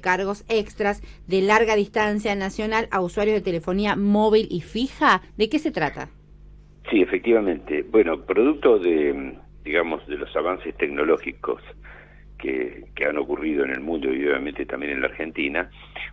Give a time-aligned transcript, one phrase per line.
[0.00, 5.22] cargos extras de larga distancia nacional a usuarios de telefonía móvil y fija.
[5.36, 6.08] ¿De qué se trata?
[6.88, 7.82] Sí, efectivamente.
[7.82, 11.60] Bueno, producto de, digamos, de los avances tecnológicos
[12.38, 15.68] que, que han ocurrido en el mundo y obviamente también en la Argentina,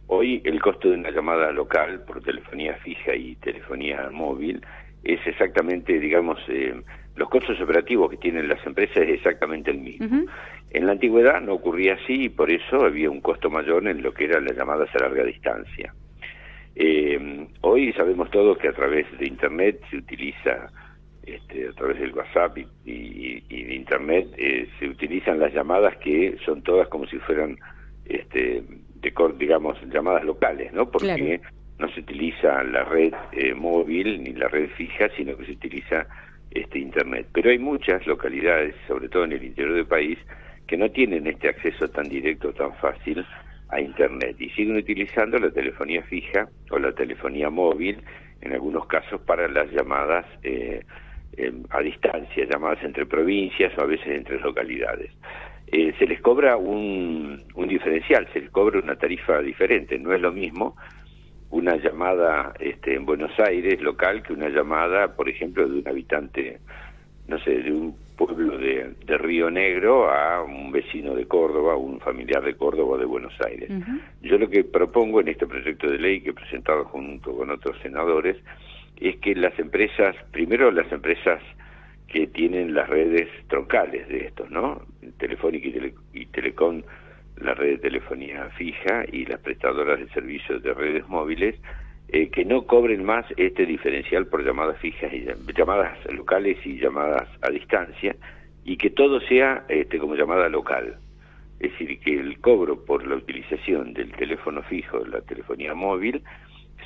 [0.07, 4.65] hoy el costo de una llamada local por telefonía fija y telefonía móvil
[5.03, 6.73] es exactamente, digamos, eh,
[7.15, 10.25] los costos operativos que tienen las empresas es exactamente el mismo.
[10.71, 14.13] En la antigüedad no ocurría así y por eso había un costo mayor en lo
[14.13, 15.93] que eran las llamadas a larga distancia.
[16.75, 20.69] Eh, hoy sabemos todos que a través de Internet se utiliza,
[21.25, 26.61] este, a través del WhatsApp y, de Internet, eh, se utilizan las llamadas que son
[26.63, 27.57] todas como si fueran,
[28.03, 28.61] este,
[28.95, 30.91] de, digamos, llamadas locales, ¿no?
[30.91, 31.39] Porque
[31.79, 36.05] no se utiliza la red eh, móvil ni la red fija, sino que se utiliza
[36.55, 37.27] este Internet.
[37.33, 40.17] Pero hay muchas localidades, sobre todo en el interior del país,
[40.67, 43.23] que no tienen este acceso tan directo, tan fácil
[43.69, 48.01] a Internet y siguen utilizando la telefonía fija o la telefonía móvil,
[48.41, 50.81] en algunos casos para las llamadas eh,
[51.37, 55.11] em, a distancia, llamadas entre provincias o a veces entre localidades.
[55.71, 60.21] Eh, se les cobra un, un diferencial, se les cobra una tarifa diferente, no es
[60.21, 60.75] lo mismo
[61.55, 66.59] una llamada este, en Buenos Aires local que una llamada, por ejemplo, de un habitante,
[67.29, 72.43] no sé, de un pueblo de, Río Negro a un vecino de Córdoba, un familiar
[72.43, 73.69] de Córdoba o de Buenos Aires.
[74.21, 77.77] Yo lo que propongo en este proyecto de ley que he presentado junto con otros
[77.81, 78.35] senadores
[78.97, 81.41] es que las empresas, primero las empresas
[82.09, 84.81] que tienen las redes troncales de estos, ¿no?
[85.17, 85.69] Telefónica
[86.13, 86.81] y Telecom
[87.37, 91.55] la red de telefonía fija y las prestadoras de servicios de redes móviles
[92.09, 95.25] eh, que no cobren más este diferencial por llamadas fijas y
[95.57, 98.15] llamadas locales y llamadas a distancia
[98.63, 100.97] y que todo sea este, como llamada local.
[101.59, 106.21] Es decir, que el cobro por la utilización del teléfono fijo, de la telefonía móvil,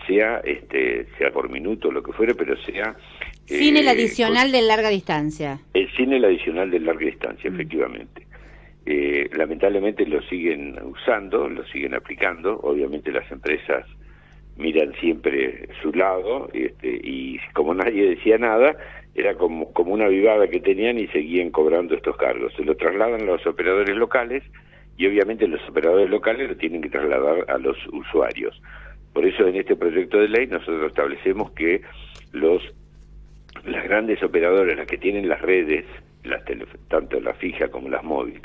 [0.08, 2.96] sea este sea por minuto lo que fuere, pero sea
[3.46, 5.60] sin el eh, adicional de larga distancia.
[5.74, 7.54] El sin el adicional de larga distancia, mm.
[7.56, 8.29] efectivamente.
[8.86, 13.86] Eh, lamentablemente lo siguen usando, lo siguen aplicando, obviamente las empresas
[14.58, 18.76] miran siempre su lado este, y como nadie decía nada,
[19.16, 22.54] era como, como una vivada que tenían y seguían cobrando estos cargos.
[22.56, 24.44] Se lo trasladan a los operadores locales
[24.98, 28.62] y obviamente los operadores locales lo tienen que trasladar a los usuarios.
[29.14, 31.82] Por eso en este proyecto de ley nosotros establecemos que
[32.34, 32.62] los
[33.66, 35.86] las grandes operadoras, las que tienen las redes,
[36.24, 36.44] las
[36.88, 38.42] tanto la fija como las móviles,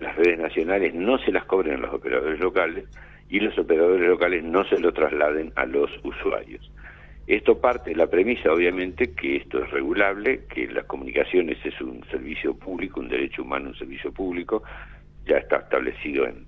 [0.00, 2.84] las redes nacionales no se las cobren a los operadores locales
[3.28, 6.70] y los operadores locales no se lo trasladen a los usuarios.
[7.26, 12.04] Esto parte de la premisa, obviamente, que esto es regulable, que las comunicaciones es un
[12.10, 14.64] servicio público, un derecho humano, un servicio público,
[15.26, 16.46] ya está establecido en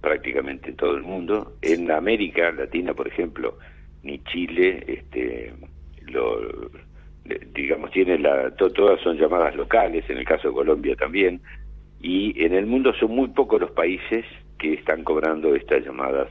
[0.00, 1.56] prácticamente todo el mundo.
[1.60, 3.58] En América Latina, por ejemplo,
[4.02, 5.52] ni Chile, este,
[6.06, 6.70] lo,
[7.54, 11.42] digamos, tiene la, todas son llamadas locales, en el caso de Colombia también,
[12.04, 14.26] y en el mundo son muy pocos los países
[14.58, 16.28] que están cobrando estas llamadas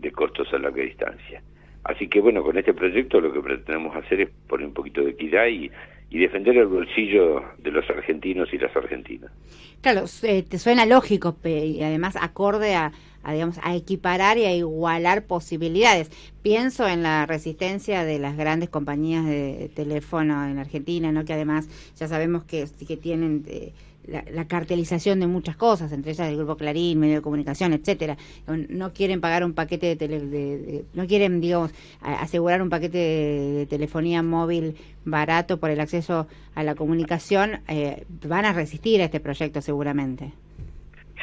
[0.00, 1.40] de costos a larga distancia.
[1.84, 5.10] Así que bueno, con este proyecto lo que pretendemos hacer es poner un poquito de
[5.10, 5.70] equidad y,
[6.10, 9.32] defender el bolsillo de los argentinos y las argentinas.
[9.80, 12.92] Claro, eh, te suena lógico y además acorde a,
[13.28, 16.12] digamos a equiparar y a igualar posibilidades.
[16.40, 21.24] Pienso en la resistencia de las grandes compañías de teléfono en Argentina, ¿no?
[21.24, 23.72] Que además ya sabemos que que tienen eh,
[24.06, 28.16] la, cartelización de muchas cosas, entre ellas el grupo Clarín, medio de comunicación, etcétera.
[28.46, 33.66] No quieren pagar un paquete de, tele, de, no quieren, digamos, asegurar un paquete de,
[33.68, 37.60] telefonía móvil barato por el acceso a la comunicación.
[37.68, 40.32] Eh, van a resistir a este proyecto seguramente.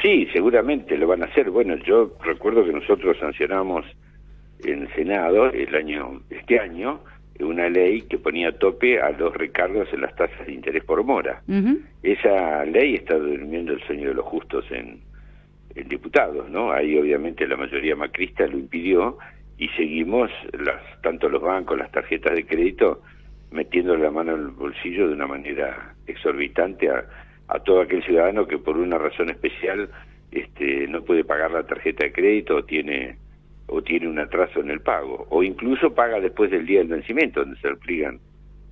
[0.00, 1.50] Sí, seguramente lo van a hacer.
[1.50, 3.84] Bueno, yo recuerdo que nosotros sancionamos
[4.64, 7.00] en el Senado el año este año
[7.40, 11.42] una ley que ponía tope a los recargos en las tasas de interés por mora.
[12.02, 15.00] Esa ley está durmiendo el sueño de los justos en,
[15.74, 16.72] en diputados, ¿no?
[16.72, 19.18] Ahí obviamente la mayoría macrista lo impidió
[19.58, 23.02] y seguimos las tanto los bancos, las tarjetas de crédito
[23.50, 27.04] metiendo la mano en el bolsillo de una manera exorbitante a,
[27.48, 29.90] a todo aquel ciudadano que por una razón especial
[30.30, 33.16] este, no puede pagar la tarjeta de crédito o tiene
[33.72, 37.40] o tiene un atraso en el pago, o incluso paga después del día del vencimiento,
[37.40, 38.20] donde se aplican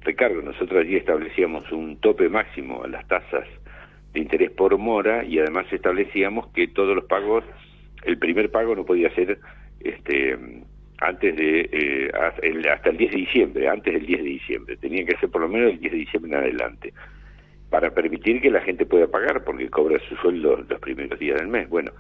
[0.03, 0.45] recargos.
[0.45, 3.47] Nosotros allí establecíamos un tope máximo a las tasas
[4.13, 7.45] de interés por mora y además establecíamos que todos los pagos,
[8.05, 9.39] el primer pago no podía ser
[9.81, 10.37] este
[10.99, 15.17] antes de eh, hasta el 10 de diciembre, antes del 10 de diciembre, tenía que
[15.17, 16.93] ser por lo menos el 10 de diciembre en adelante,
[17.71, 21.49] para permitir que la gente pueda pagar, porque cobra su sueldo los primeros días del
[21.49, 21.71] mes.
[21.71, 21.93] Bueno,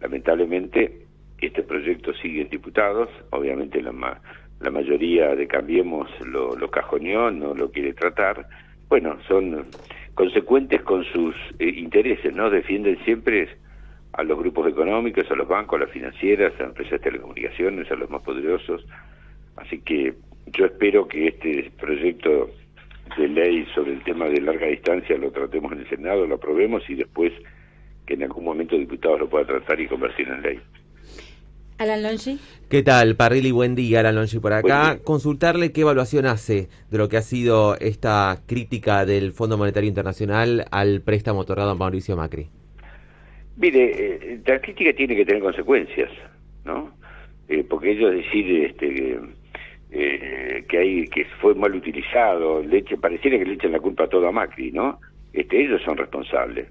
[0.00, 1.06] lamentablemente
[1.40, 4.20] este proyecto sigue en diputados, obviamente la,
[4.60, 8.46] la mayoría de Cambiemos lo, lo cajoneó, no lo quiere tratar.
[8.88, 9.66] Bueno, son
[10.14, 12.50] consecuentes con sus eh, intereses, ¿no?
[12.50, 13.48] Defienden siempre
[14.12, 17.90] a los grupos económicos, a los bancos, a las financieras, a las empresas de telecomunicaciones,
[17.90, 18.84] a los más poderosos.
[19.56, 20.14] Así que
[20.46, 22.50] yo espero que este proyecto
[23.16, 26.82] de ley sobre el tema de larga distancia lo tratemos en el Senado, lo aprobemos
[26.90, 27.32] y después
[28.06, 30.60] que en algún momento diputados lo pueda tratar y convertir en ley.
[31.78, 32.38] Alan Longi.
[32.68, 33.52] ¿Qué tal, Parrilli?
[33.52, 34.98] Buen día, Alan Longi por acá.
[35.04, 40.66] Consultarle qué evaluación hace de lo que ha sido esta crítica del Fondo Monetario Internacional
[40.72, 42.48] al préstamo otorgado a Mauricio Macri.
[43.56, 46.10] Mire, eh, la crítica tiene que tener consecuencias,
[46.64, 46.92] ¿no?
[47.48, 49.20] Eh, porque ellos decir este,
[49.90, 54.26] eh, que hay que fue mal utilizado, leche, pareciera que le echan la culpa todo
[54.26, 54.98] a Macri, ¿no?
[55.32, 56.66] Este, ellos son responsables.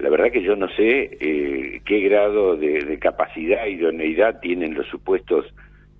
[0.00, 4.86] La verdad que yo no sé eh, qué grado de, capacidad y idoneidad tienen los
[4.88, 5.46] supuestos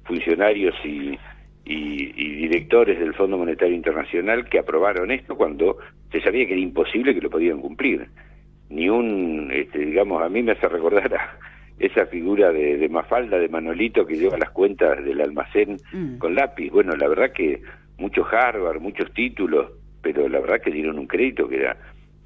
[0.05, 1.19] funcionarios y,
[1.64, 5.76] directores del Fondo Monetario Internacional que aprobaron esto cuando
[6.11, 8.08] se sabía que era imposible que lo podían cumplir.
[8.70, 11.38] Ni un, este, digamos, a mí me hace recordar a
[11.79, 16.19] esa figura de, Mafalda, de Manolito, que lleva las cuentas del almacén mm.
[16.19, 16.70] con lápiz.
[16.70, 17.62] Bueno, la verdad que
[17.99, 19.70] muchos Harvard, muchos títulos,
[20.02, 21.76] pero la verdad que dieron un crédito que era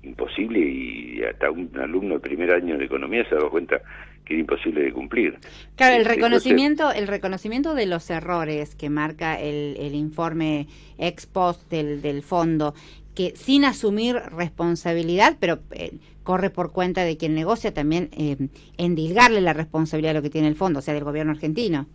[0.05, 3.81] imposible y hasta un alumno de primer año de economía se ha dado cuenta
[4.25, 5.39] que era imposible de cumplir.
[5.77, 10.67] Claro, el este, reconocimiento, el reconocimiento de los errores que marca el, el informe
[10.99, 12.75] ex post del, del fondo,
[13.15, 15.93] que sin asumir responsabilidad, pero eh,
[16.23, 18.37] corre por cuenta de quien negocia también eh,
[18.79, 21.87] endilgarle la responsabilidad de lo que tiene el fondo, o sea, del gobierno argentino.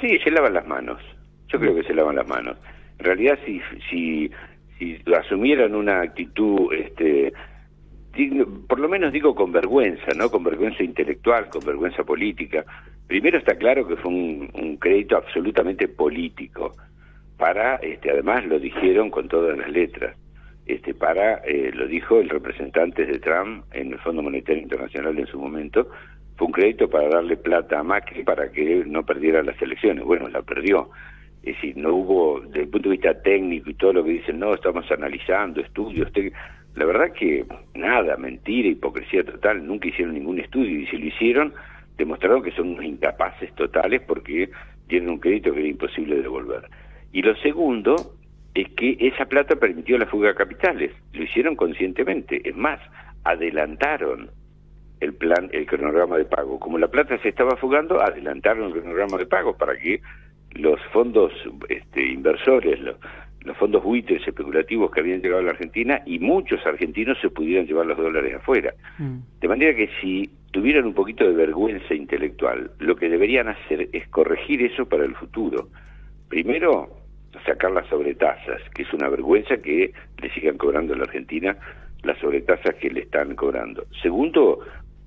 [0.00, 1.00] Sí, se lavan las manos.
[1.48, 2.56] Yo creo que se lavan las manos.
[2.98, 4.30] En realidad, si, si
[4.82, 7.32] si asumieran una actitud, este,
[8.68, 10.30] por lo menos digo con vergüenza, ¿no?
[10.30, 12.64] Con vergüenza intelectual, con vergüenza política.
[13.06, 16.74] Primero está claro que fue un, crédito absolutamente político.
[17.36, 20.16] Para, este, además lo dijeron con todas las letras.
[20.66, 25.26] Este, para, eh, lo dijo el representante de Trump en el Fondo Monetario Internacional en
[25.26, 25.88] su momento,
[26.36, 30.04] fue un crédito para darle plata a Macri para que no perdiera las elecciones.
[30.04, 30.90] Bueno, la perdió.
[31.42, 34.38] Es decir, no hubo, desde el punto de vista técnico y todo lo que dicen,
[34.38, 36.08] no, estamos analizando estudios.
[36.74, 37.44] La verdad que
[37.74, 41.52] nada, mentira, hipocresía total, nunca hicieron ningún estudio y si lo hicieron,
[41.96, 44.50] demostraron que son unos incapaces totales porque
[44.86, 46.68] tienen un crédito que era imposible de devolver.
[47.12, 47.96] Y lo segundo
[48.54, 52.80] es que esa plata permitió la fuga de capitales, lo hicieron conscientemente, es más,
[53.24, 54.30] adelantaron
[55.00, 56.60] el plan, el cronograma de pago.
[56.60, 60.00] Como la plata se estaba fugando, adelantaron el cronograma de pago para que
[60.54, 61.32] los fondos
[61.68, 62.96] este, inversores, los,
[63.56, 67.86] fondos buitres especulativos que habían llegado a la Argentina y muchos argentinos se pudieran llevar
[67.86, 68.72] los dólares afuera.
[68.98, 69.18] Mm.
[69.40, 74.08] De manera que si tuvieran un poquito de vergüenza intelectual, lo que deberían hacer es
[74.08, 75.68] corregir eso para el futuro.
[76.28, 76.88] Primero,
[77.44, 81.56] sacar las sobretasas, que es una vergüenza que le sigan cobrando a la Argentina
[82.02, 83.84] las sobretasas que le están cobrando.
[84.02, 84.60] Segundo,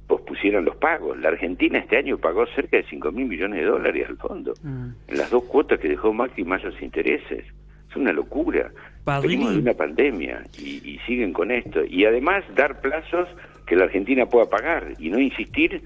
[0.07, 1.17] pospusieran los pagos.
[1.19, 4.87] La Argentina este año pagó cerca de 5 mil millones de dólares al fondo, mm.
[5.07, 7.45] en las dos cuotas que dejó Macri más los intereses.
[7.89, 8.71] Es una locura.
[9.21, 11.83] Venimos de una pandemia y, y siguen con esto.
[11.85, 13.27] Y además dar plazos
[13.67, 15.81] que la Argentina pueda pagar y no insistir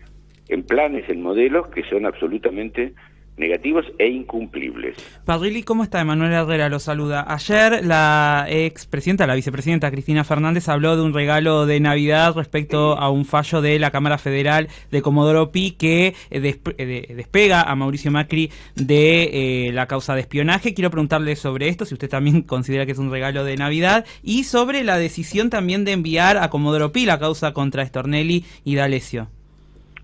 [0.48, 2.94] en planes, en modelos que son absolutamente
[3.40, 4.98] negativos e incumplibles.
[5.26, 6.02] Padrilli, ¿cómo está?
[6.02, 7.26] Emanuel Herrera lo saluda.
[7.28, 13.10] Ayer la expresidenta, la vicepresidenta Cristina Fernández habló de un regalo de Navidad respecto a
[13.10, 18.12] un fallo de la Cámara Federal de Comodoro Pi que eh, eh, despega a Mauricio
[18.12, 20.74] Macri de eh, la causa de espionaje.
[20.74, 24.44] Quiero preguntarle sobre esto, si usted también considera que es un regalo de Navidad, y
[24.44, 29.39] sobre la decisión también de enviar a Comodoro Pi la causa contra Stornelli y D'Alessio.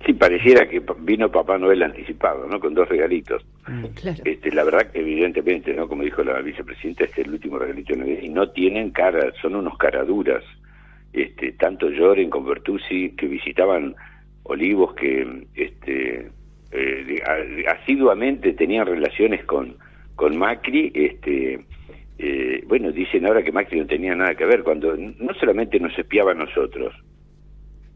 [0.05, 2.59] Sí, pareciera que vino Papá Noel anticipado, ¿no?
[2.59, 3.45] Con dos regalitos.
[3.67, 3.85] Mm,
[4.25, 5.87] este, la verdad que evidentemente, ¿no?
[5.87, 9.55] Como dijo la vicepresidenta, este es el último regalito de y no tienen cara, son
[9.55, 10.43] unos caraduras.
[11.13, 13.95] Este, tanto Lloren con Bertuzzi que visitaban
[14.43, 16.29] Olivos que este
[16.71, 17.23] eh,
[17.67, 19.77] asiduamente tenían relaciones con
[20.15, 21.65] con Macri, este
[22.17, 25.97] eh, bueno, dicen ahora que Macri no tenía nada que ver, cuando no solamente nos
[25.97, 26.93] espiaba a nosotros,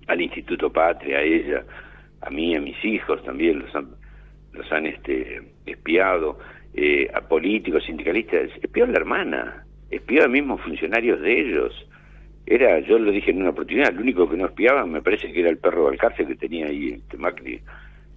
[0.08, 1.64] al Instituto Patria, a ella,
[2.22, 3.90] a mí, a mis hijos también los han,
[4.54, 6.40] los han este, espiado,
[6.74, 11.88] eh, a políticos, sindicalistas, espió a la hermana, espió a mismos funcionarios de ellos.
[12.46, 15.40] Era, yo lo dije en una oportunidad, el único que no espiaba me parece que
[15.40, 17.62] era el perro del cárcel que tenía ahí este Macri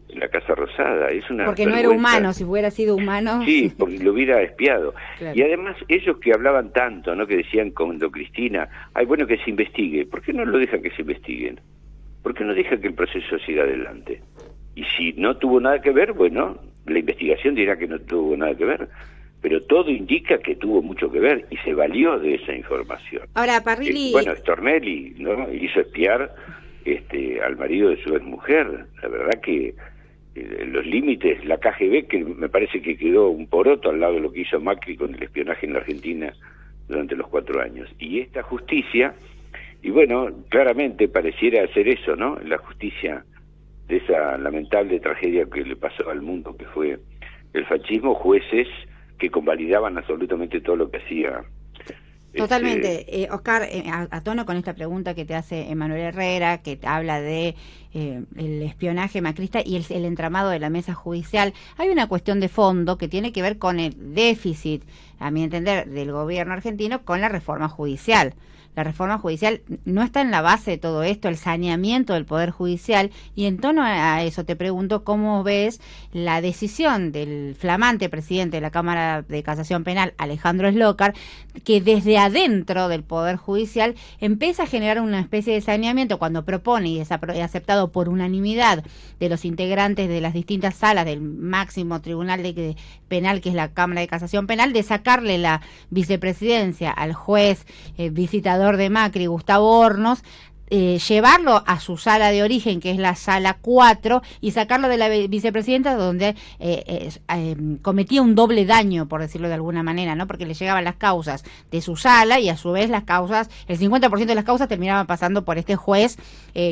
[0.08, 1.10] en la Casa Rosada.
[1.10, 3.42] Es una porque no era humano, si hubiera sido humano.
[3.44, 4.94] Sí, porque lo hubiera espiado.
[5.34, 7.26] Y además ellos que hablaban tanto, ¿no?
[7.26, 10.90] que decían cuando Cristina, ay, bueno que se investigue, ¿por qué no lo dejan que
[10.90, 11.60] se investiguen?
[12.22, 14.22] ¿Por qué no deja que el proceso siga adelante?
[14.74, 18.54] Y si no tuvo nada que ver, bueno, la investigación dirá que no tuvo nada
[18.54, 18.88] que ver
[19.42, 23.24] pero todo indica que tuvo mucho que ver y se valió de esa información.
[23.34, 24.10] Ahora, Parrilli...
[24.10, 25.52] Eh, bueno, Stornelli ¿no?
[25.52, 26.32] hizo espiar
[26.84, 28.86] este, al marido de su mujer.
[29.02, 29.74] La verdad que
[30.36, 34.20] eh, los límites, la KGB, que me parece que quedó un poroto al lado de
[34.20, 36.32] lo que hizo Macri con el espionaje en la Argentina
[36.86, 37.90] durante los cuatro años.
[37.98, 39.12] Y esta justicia,
[39.82, 42.38] y bueno, claramente pareciera ser eso, ¿no?
[42.40, 43.24] La justicia
[43.88, 46.98] de esa lamentable tragedia que le pasó al mundo, que fue
[47.52, 48.68] el fascismo, jueces
[49.18, 51.42] que convalidaban absolutamente todo lo que hacía.
[52.34, 53.00] Totalmente.
[53.00, 56.76] Este, eh, Oscar, eh, a, tono con esta pregunta que te hace Emanuel Herrera, que
[56.76, 57.54] te habla de
[57.94, 62.40] eh, el espionaje macrista y el, el, entramado de la mesa judicial, hay una cuestión
[62.40, 64.82] de fondo que tiene que ver con el déficit,
[65.18, 68.34] a mi entender, del gobierno argentino con la reforma judicial
[68.74, 72.50] la reforma judicial no está en la base de todo esto, el saneamiento del Poder
[72.50, 73.10] Judicial.
[73.34, 75.80] Y en tono a eso te pregunto cómo ves
[76.12, 81.14] la decisión del flamante presidente de la Cámara de Casación Penal, Alejandro Slócar,
[81.64, 86.88] que desde adentro del Poder Judicial empieza a generar una especie de saneamiento cuando propone
[86.88, 88.84] y es aceptado por unanimidad
[89.18, 92.76] de los integrantes de las distintas salas del máximo tribunal de,
[93.08, 95.60] penal, que es la Cámara de Casación Penal, de sacarle la
[95.90, 97.66] vicepresidencia al juez
[97.98, 100.22] eh, visitador de Macri, Gustavo Hornos,
[100.74, 104.96] eh, llevarlo a su sala de origen, que es la sala 4, y sacarlo de
[104.96, 110.26] la vicepresidenta, donde eh, eh, cometía un doble daño, por decirlo de alguna manera, ¿no?
[110.26, 113.78] Porque le llegaban las causas de su sala y a su vez las causas, el
[113.78, 116.16] 50% de las causas terminaban pasando por este juez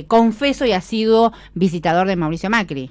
[0.07, 2.89] confeso y ha sido visitador de Mauricio Macri.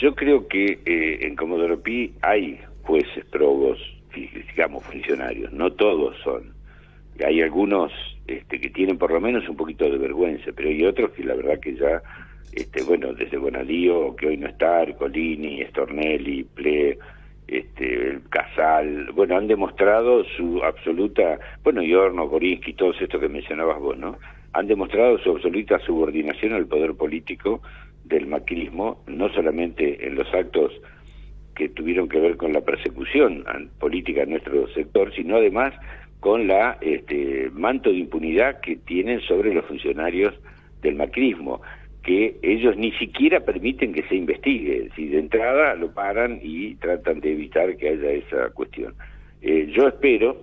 [0.00, 3.78] yo creo que en Comodoro Pi hay jueces probos,
[4.14, 6.56] digamos funcionarios, no todos son
[7.24, 7.90] hay algunos
[8.28, 11.34] este, que tienen por lo menos un poquito de vergüenza, pero hay otros que la
[11.34, 12.02] verdad que ya,
[12.52, 16.98] este, bueno, desde Bonadío, que hoy no está, Arcolini, Stornelli, Ple,
[17.46, 23.96] este, Casal, bueno, han demostrado su absoluta, bueno, Yorno, Gorinsky, todos estos que mencionabas vos,
[23.96, 24.18] ¿no?
[24.52, 27.62] Han demostrado su absoluta subordinación al poder político
[28.04, 30.72] del macrismo, no solamente en los actos
[31.54, 33.44] que tuvieron que ver con la persecución
[33.80, 35.72] política en nuestro sector, sino además
[36.20, 40.34] con la este, manto de impunidad que tienen sobre los funcionarios
[40.82, 41.60] del macrismo,
[42.02, 47.20] que ellos ni siquiera permiten que se investigue, si de entrada lo paran y tratan
[47.20, 48.94] de evitar que haya esa cuestión.
[49.42, 50.42] Eh, yo espero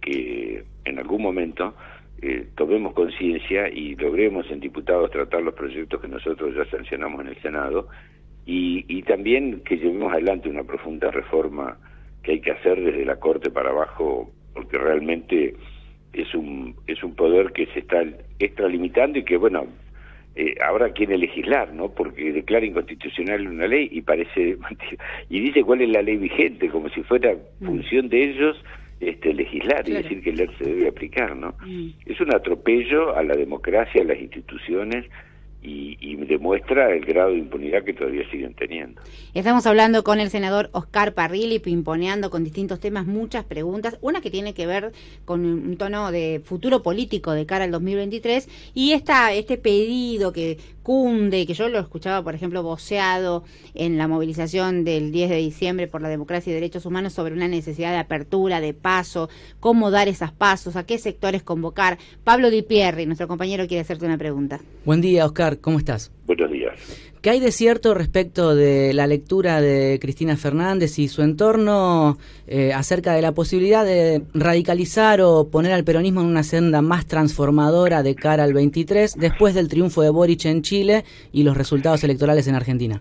[0.00, 1.74] que en algún momento
[2.20, 7.28] eh, tomemos conciencia y logremos en diputados tratar los proyectos que nosotros ya sancionamos en
[7.28, 7.88] el Senado
[8.46, 11.78] y, y también que llevemos adelante una profunda reforma
[12.22, 15.54] que hay que hacer desde la Corte para abajo porque realmente
[16.12, 18.04] es un es un poder que se está
[18.38, 19.66] extralimitando y que bueno
[20.34, 21.90] eh, ahora quiere legislar, ¿no?
[21.90, 24.56] Porque declara inconstitucional una ley y parece
[25.28, 27.66] y dice cuál es la ley vigente, como si fuera mm.
[27.66, 28.64] función de ellos
[29.00, 31.54] este legislar y decir que ley se debe aplicar, ¿no?
[31.66, 31.88] Mm.
[32.06, 35.06] Es un atropello a la democracia, a las instituciones
[35.62, 39.00] y, demuestra el grado de impunidad que todavía siguen teniendo.
[39.34, 44.30] Estamos hablando con el senador Oscar Parrilli, pimponeando con distintos temas muchas preguntas, una que
[44.30, 44.92] tiene que ver
[45.26, 50.58] con un tono de futuro político de cara al 2023 y esta, este pedido que
[50.82, 55.86] cunde, que yo lo escuchaba, por ejemplo, voceado en la movilización del 10 de diciembre
[55.86, 59.28] por la democracia y derechos humanos sobre una necesidad de apertura, de paso,
[59.60, 61.98] cómo dar esos pasos, a qué sectores convocar.
[62.24, 64.60] Pablo Di Pierri, nuestro compañero, quiere hacerte una pregunta.
[64.84, 66.10] Buen día, Oscar, ¿cómo estás?
[66.26, 66.72] Buenos días.
[67.22, 72.72] ¿Qué hay de cierto respecto de la lectura de Cristina Fernández y su entorno eh,
[72.72, 78.02] acerca de la posibilidad de radicalizar o poner al peronismo en una senda más transformadora
[78.02, 82.48] de cara al 23 después del triunfo de Boric en Chile y los resultados electorales
[82.48, 83.00] en Argentina?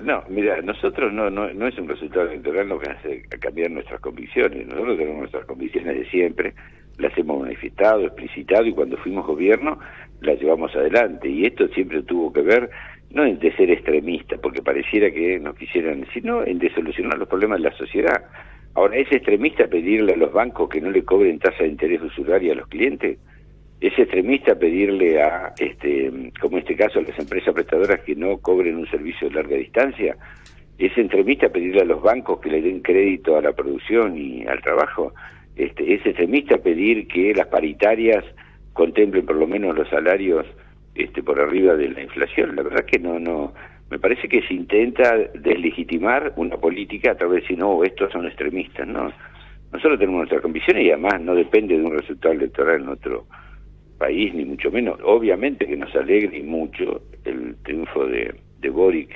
[0.00, 3.98] No, mira, nosotros no, no, no es un resultado electoral lo que hace cambiar nuestras
[4.00, 4.66] convicciones.
[4.66, 6.52] Nosotros tenemos nuestras convicciones de siempre,
[6.98, 9.78] las hemos manifestado, explicitado y cuando fuimos gobierno
[10.20, 11.28] las llevamos adelante.
[11.28, 12.70] Y esto siempre tuvo que ver
[13.10, 17.28] no en de ser extremista, porque pareciera que no quisieran, sino en de solucionar los
[17.28, 18.24] problemas de la sociedad.
[18.74, 22.52] Ahora, ¿es extremista pedirle a los bancos que no le cobren tasa de interés usuraria
[22.52, 23.18] a los clientes?
[23.80, 28.38] ¿Es extremista pedirle a, este, como en este caso, a las empresas prestadoras que no
[28.38, 30.16] cobren un servicio de larga distancia?
[30.76, 34.60] ¿Es extremista pedirle a los bancos que le den crédito a la producción y al
[34.60, 35.14] trabajo?
[35.56, 38.24] Este, ¿Es extremista pedir que las paritarias
[38.72, 40.44] contemplen por lo menos los salarios
[40.94, 42.54] este, por arriba de la inflación.
[42.54, 43.54] La verdad que no, no,
[43.90, 48.26] me parece que se intenta deslegitimar una política a través de decir, no, estos son
[48.26, 49.12] extremistas, ¿no?
[49.72, 53.26] Nosotros tenemos nuestras convicciones y además no depende de un resultado electoral en otro
[53.98, 55.00] país, ni mucho menos.
[55.02, 59.10] Obviamente que nos alegra y mucho el triunfo de, de Boric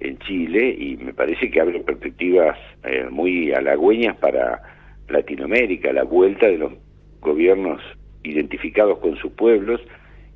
[0.00, 4.62] en Chile y me parece que abre perspectivas eh, muy halagüeñas para
[5.08, 6.72] Latinoamérica, la vuelta de los
[7.20, 7.80] gobiernos
[8.22, 9.80] identificados con sus pueblos,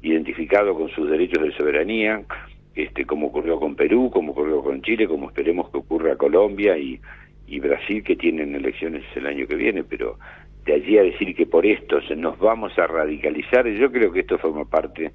[0.02, 2.22] identificados con sus derechos de soberanía,
[2.74, 7.00] este, como ocurrió con Perú, como ocurrió con Chile, como esperemos que ocurra Colombia y,
[7.60, 10.18] Brasil, que tienen elecciones el año que viene, pero
[10.64, 14.38] de allí a decir que por esto nos vamos a radicalizar, yo creo que esto
[14.38, 15.12] forma parte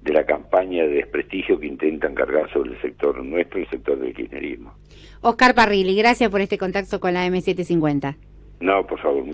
[0.00, 4.12] de la campaña de desprestigio que intentan cargar sobre el sector nuestro, el sector del
[4.12, 4.74] kirchnerismo.
[5.20, 8.16] Oscar Parrilli, gracias por este contacto con la M750.
[8.60, 9.24] No, por favor.